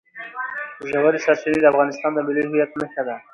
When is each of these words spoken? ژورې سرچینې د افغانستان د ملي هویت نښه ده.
ژورې 0.91 1.19
سرچینې 1.25 1.59
د 1.61 1.65
افغانستان 1.71 2.11
د 2.13 2.19
ملي 2.27 2.43
هویت 2.47 2.71
نښه 2.79 3.01
ده. 3.07 3.15